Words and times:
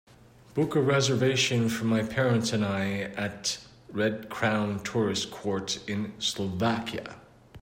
Book 0.55 0.75
a 0.75 0.81
reservation 0.81 1.69
for 1.69 1.85
my 1.85 2.01
parents 2.01 2.53
and 2.53 2.65
I 2.65 3.01
at 3.15 3.59
Red 3.91 4.29
Crown 4.31 4.83
Tourist 4.83 5.29
Court 5.29 5.77
in 5.87 6.13
Slovakia 6.19 7.17